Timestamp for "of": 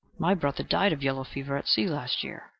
0.93-1.03